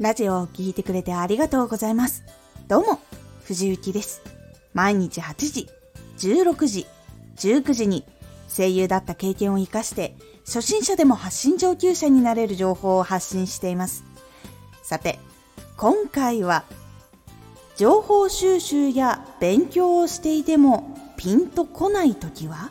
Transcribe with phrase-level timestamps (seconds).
[0.00, 2.24] ラジオを聴いてくれてありがとうございます。
[2.68, 3.00] どうも、
[3.44, 4.22] 藤幸です。
[4.72, 5.68] 毎日8時、
[6.16, 6.86] 16時、
[7.36, 8.06] 19時に
[8.48, 10.16] 声優だった経験を活かして、
[10.46, 14.04] 初心者でも発信上級者になれる情報を発信しています。
[14.82, 15.18] さて、
[15.76, 16.64] 今回は、
[17.76, 22.70] 情報収集や勉強をしていてもピンとこないときは？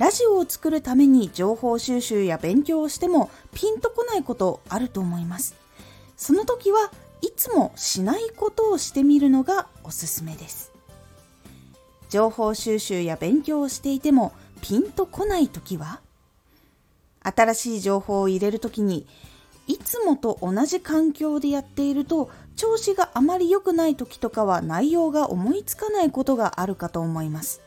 [0.00, 5.54] ラジオを作るために情報収集や勉強をしてもピンとこないことあると思います。
[6.16, 6.90] その時は
[7.20, 10.72] いつもしないことをしてみるのがおすすめです。
[12.08, 14.32] 情報収集や勉強をしていても
[14.62, 16.00] ピンとこない時は？
[17.20, 19.06] 新しい情報を入れる時に
[19.66, 27.60] いつもと同じ環境でやっていると調子があまり良くない時とかは内容が思いつかないことがあるかと思います。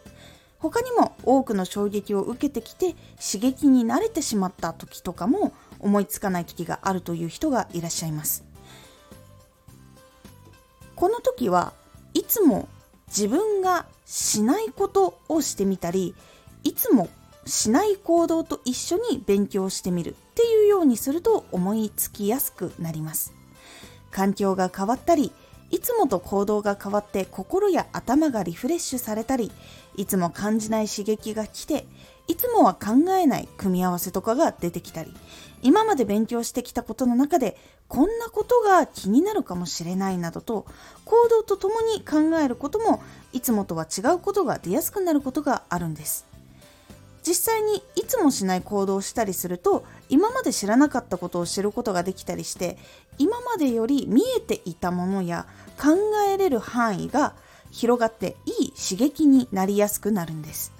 [0.64, 8.46] 他にも多くの衝撃を受けてきて刺激に慣れてしまった時とかも思いつかない時があるという人がいらっしゃいます。
[10.96, 11.74] この時は
[12.14, 12.70] いつも
[13.08, 16.16] 自分がしないことをしてみたり
[16.64, 17.10] いつも
[17.46, 23.34] しない行動と一緒に勉強してみるっていうようにすると思いつきやすくなります
[24.12, 25.34] 環境が変わったり
[25.72, 29.52] いつもと行動が変わって心や頭がリフレッシュされたり
[29.96, 31.86] いつも感じない刺激が来て
[32.28, 35.14] いつもは考えない組み合わせとかが出てきたり
[35.62, 40.66] 今まで勉強してきたことの中でこんなことが気になるかもしれないなどと
[41.06, 43.02] 行動とともに考えることも
[43.34, 46.34] いつもとは違うことが出やすくなることがあるんです。
[47.26, 52.78] 実際にいつもしない行動をしたりすると今まで知らなかったことを知ることができたりして
[53.18, 55.48] 今までより見えていたものや
[55.82, 55.96] 考
[56.30, 57.34] えれる範囲が
[57.74, 60.72] 広がっていい刺激になりやすくなるんです。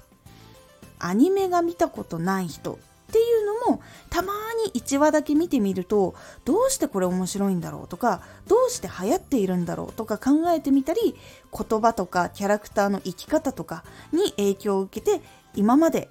[1.00, 2.76] アニメが見たことない人っ
[3.12, 4.32] ていうのもたま
[4.64, 11.14] に1話だけ見てみるとどうしてこれ面白いんだろうとかどうして流行っているんだろうとか考えてみたり
[11.52, 15.20] 言葉とかキャラクターの生き方とかに影響を受けて
[15.54, 16.08] 今まで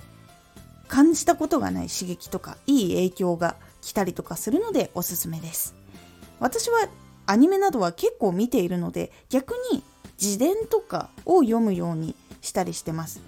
[0.88, 5.76] 感じたことがない刺激とかいい影響が来たりとかするのでおすすめです。
[6.40, 6.88] 私は
[7.26, 9.84] アニメなどは結構見ているので逆に
[10.22, 13.22] 自伝とかを読むようにしたりしてます。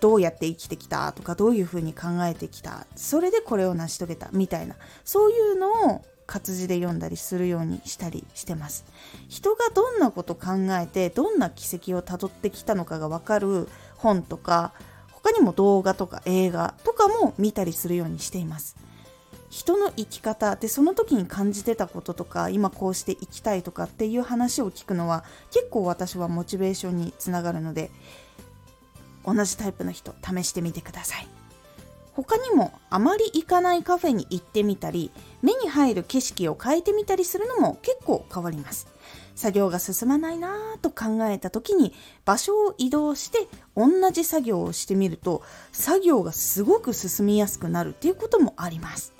[0.00, 2.86] どうやって生きてきたとかどういうふうに考えてきた。
[2.94, 4.76] それでこれを成し遂げたみたいな。
[5.04, 8.84] そういうのを活字で読んだりするようにしたりしてます。
[9.28, 14.72] 人がどんなこと考えてどんな軌跡をたどってきたのかが分かる本とか
[15.12, 18.76] 他にも動画とか映画とかも見たりするようにしています。
[19.54, 25.22] 人の生き方でその時に感じてたこととか今こうして生きたいとかっていう話を聞くのは
[25.52, 27.92] 結構私はモチベーションにつながるので
[29.24, 31.28] 同じタイプの人試してみてください。
[32.14, 38.88] 他にもあまり行かないカフェに行ってみたり目に入る景色を変えてみたりするのも結構変わります。
[39.36, 41.92] 作業が進まないなぁと考えた時に
[42.24, 49.12] 場所を移動して同じ作業をしてみると作業がすごく進みやすくなるっていうこともあります。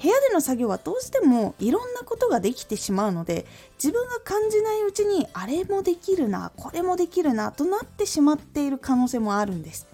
[0.00, 3.46] 部屋での作業はどうしてもいろんなことができてしまうので
[3.82, 9.86] 自分が感じないうちにあれもできるなこれもできるなとなってしまっている可能性もあるんです。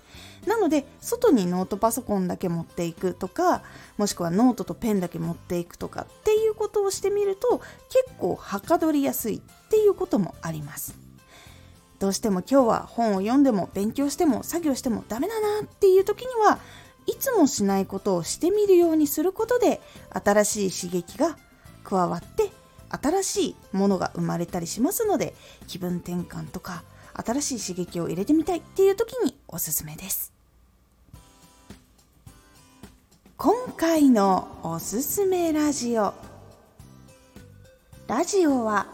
[0.46, 3.62] なので外にノートパソコンだけ持っていくとか
[3.96, 10.94] もしくはノートとペンだけ持っていくとかっていうことをしてみると結構はかどりやすいっていうこともあります。
[11.98, 16.58] どうしても今日は本を読んでも勉強しても作業してもダメだなっていう時には
[17.06, 21.36] いつもしないことをしてみるようにすることで新しい刺激が
[21.82, 22.50] 加わって
[22.88, 25.34] 新しいものが生まれたりしますので
[25.66, 30.32] 気分転換とか新しい刺激を入れてみたいっていう時におすすめです。
[33.36, 36.14] 今回のおすすめラジオ。
[38.06, 38.86] ラジオは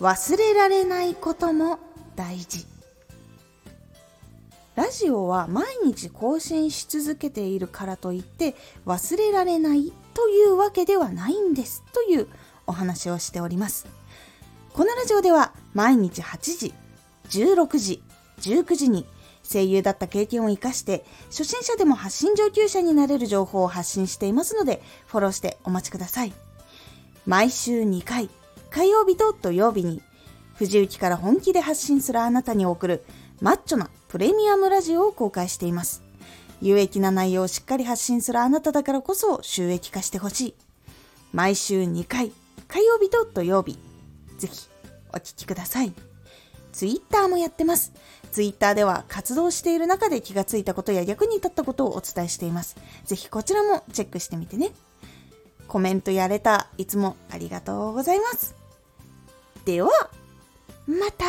[0.00, 1.78] 忘れられないことも
[2.16, 2.77] 大事。
[4.78, 8.54] ラジオは毎日更新し続けているからといって
[8.86, 12.28] 忘れられないというわけではないんですという
[12.64, 13.88] お話をしております。
[14.74, 16.74] このラジオでは毎日8時
[17.28, 18.02] 16時
[18.38, 19.04] 19時に
[19.42, 26.32] 声優だった経験を生かして初心者でも発信上級者になれる情報を発信していますのでフォローしてお待ちください。
[27.26, 28.30] 毎週2回
[28.70, 30.02] 火曜日と土曜日に
[30.54, 33.04] 藤雪から本気で発信するあなたに送る
[33.40, 36.02] マッチョなプレミアムラジオを公開しています
[36.60, 40.54] 有益な内容をしっかり発信するあなただからこそ収益化してほしい
[41.32, 42.32] 毎週2回
[42.66, 43.78] 火曜日と土曜日
[44.38, 44.68] ぜひ
[45.12, 45.92] お聞きください
[46.72, 47.92] ツイッターもやってます。
[48.30, 52.76] ツイッターでは活動している中で気がついたことや役に立ったことをお伝えしています。
[53.04, 54.70] ぜひこちらもチェックしてみてね。
[55.66, 58.54] コメントやれたいつもありがとうございます。
[59.64, 59.90] では、
[60.86, 61.24] また。